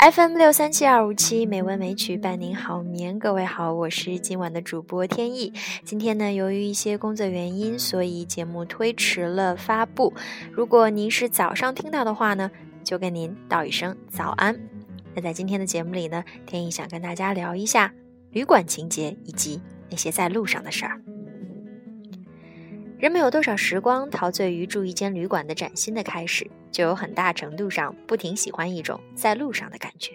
[0.00, 5.52] FM 六三七二五七美文美曲伴您好眠，各位好，我是今晚的主播天意。
[5.84, 10.14] 今天呢，由于一些工作原因，所以节目推迟了发布。
[10.52, 12.50] 如果您是早上听到的话呢，
[12.82, 14.58] 就跟您道一声早安。
[15.14, 17.92] 那在今天的节目里呢，天意想跟大家聊一下
[18.30, 20.98] 旅馆情节以及那些在路上的事儿。
[22.98, 30.12] 人们有多少时光陶醉于住一间旅馆的崭新的开始，就有很大程度上不停喜欢一种在路上的感觉。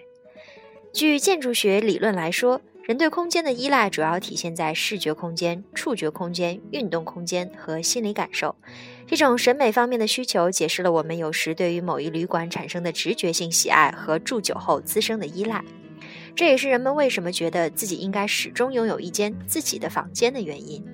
[0.92, 8.54] 据建筑学理论来说，人对空间的依赖主要体现在视觉空间、触觉空间、运动空间和心理感受。
[9.06, 15.64] 这种审美方面的需求，解释了我们有时对于某一旅馆产生的直觉性喜爱和住久后滋生的依赖。
[16.34, 20.84] 这也是人们为什么觉得自己应该始终拥有一间自己的房间的原因。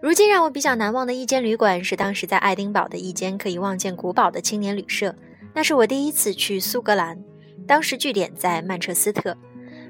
[0.00, 5.14] 如今让我比较难忘的一间旅馆是当时在爱丁堡的一间可以望见古堡的青年旅社。
[5.54, 7.18] 那是我第一次去苏格兰，
[7.66, 9.34] 当时据点在曼彻斯特。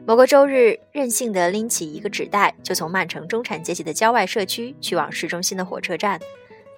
[0.06, 6.20] 某个周日，任性地拎起一个纸袋，就从曼城中产阶级的郊外社区去往市中心的火车站，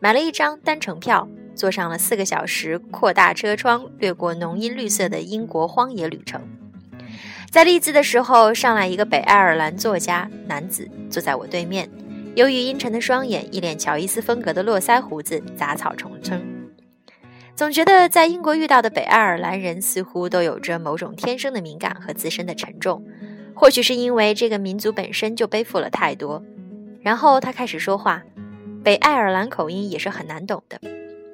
[0.00, 6.40] 买了一张单程票，坐上了四个小时扩大车窗、掠过浓荫绿色的英国荒野旅程。
[7.50, 11.90] 在利兹的时候，上来一个北爱尔兰作家男子，坐在我对面。
[12.38, 16.40] 由于阴沉的双眼，一脸乔伊斯风格的络腮胡子，杂草丛生。
[17.56, 23.04] 总觉得在英国遇到的北爱尔兰人似乎都有着某种天生的敏感和自身的沉重，
[23.56, 26.40] 或许是因为这个民族本身就背负了太多。
[27.00, 28.22] 然后他开始说话，
[28.84, 30.80] 北爱尔兰口音也是很难懂的。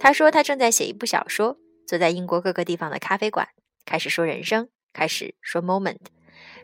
[0.00, 3.46] 他说他正在写一部小说，坐在英国各个地方的咖啡馆，
[3.84, 6.13] 开始说人生，开始说 moment。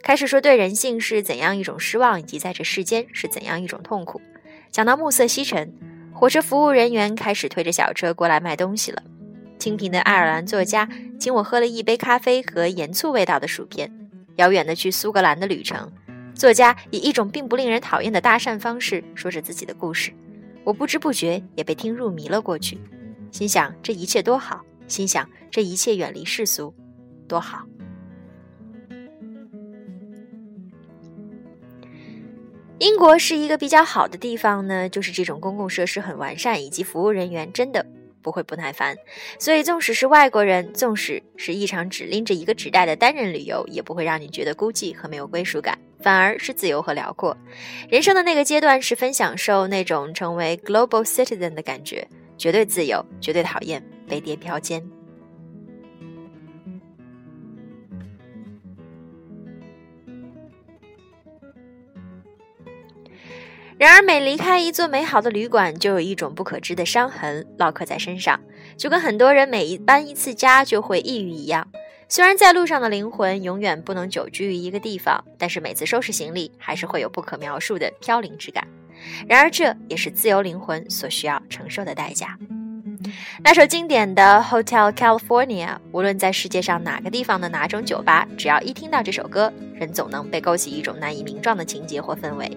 [0.03, 4.21] 开始说对人性是怎样一种失望，以及在这世间是怎样一种痛苦。
[4.71, 5.73] 讲到暮色西沉，
[6.12, 9.03] 火车服务人员开始推着小车过来卖东西了。
[9.59, 13.93] 清贫的爱尔兰作家请我喝了一杯咖啡和盐醋味道的薯片。
[14.37, 15.93] 遥远的去苏格兰的旅程，
[16.34, 20.12] 作家以一种并不令人讨厌的搭讪方式说着自己的故事。
[20.65, 22.78] 我不知不觉也被听入迷了过去，
[23.31, 26.73] 心想这一切多好，心想这一切远离世俗，
[27.28, 27.67] 多好。
[32.81, 37.85] 英国是一个比较好的地方呢，就是这种公共设施很完善，以及服务人员真的
[38.23, 38.97] 不会不耐烦。
[39.39, 47.37] 所以，纵使是外国人，纵使是一场只拎着一个纸袋的单人旅游，也不会让你觉得孤寂和没有归属感，反而是自由和辽阔。
[47.91, 52.09] 人生的那个阶段，十分享受那种成为 global citizen 的感觉，
[52.39, 54.83] 绝对自由，绝对讨厌被叠标签。
[63.81, 68.39] 然而，每离开一座美好的旅馆，就有一种不可知的伤痕烙刻在身上，
[68.77, 71.67] 就跟很多人每一搬一次家就会抑郁一样。
[72.07, 78.69] 虽然在路上的灵魂永远不能久居于一个地方，但是每次收拾行李，还是会有不可描述的飘零之感。
[79.27, 82.39] 然而，这也是自由灵魂所需要承受的代价。
[83.43, 92.55] 那首经典的《Hotel California》，无论在世界上哪个地方的哪种酒吧，只要一听到这首歌，人总能被勾起一种难以名状的情节或氛围。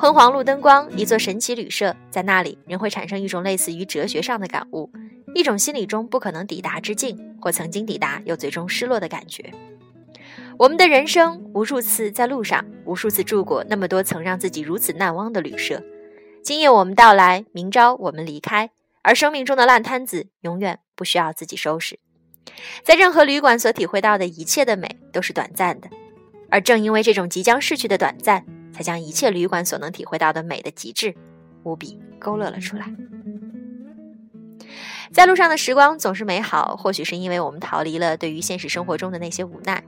[0.00, 4.90] 昏黄路灯光，一座神奇旅社，在那里，人会产生一种类似于哲学上的感悟，
[5.34, 9.52] 一种心理中不可能抵达之境，或曾经抵达又最终失落的感觉。
[10.56, 15.82] 我们的人生，无数次在路上，无数次住过那么多曾让自己如此难忘的旅社。
[16.42, 18.70] 今夜我们到来，明朝我们离开，
[19.02, 21.98] 而生命中的烂摊子，永远不需要自己收拾。
[22.82, 25.90] 在任何旅馆所体会到的一切的美，都是短暂的，
[26.48, 28.46] 而正因为这种即将逝去的短暂。
[28.72, 31.14] 才将一切旅馆所能体会到的美的极致，
[31.62, 32.86] 无比勾勒了出来。
[35.12, 39.82] 在路上的时光总是美好，或许是因为我们逃离了对于现实生活中的那些无奈。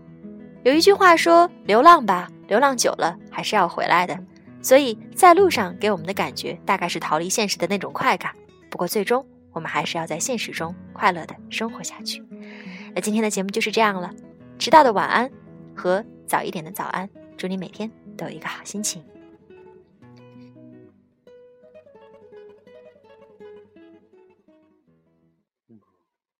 [0.64, 4.18] 有一句话说：“流浪吧，流浪久了还是要回来的。”
[4.60, 8.32] 所以在路上给我们的感觉大概是逃离现实的那种快感。
[8.70, 12.24] 不过最终我们还是要在现实中快乐的生活下去。
[12.94, 14.10] 那今天的节目就是这样了，
[14.58, 15.30] 迟到的晚安
[15.76, 17.88] 和早一点的早安，祝你每天。
[18.22, 19.02] 都有一个好心情。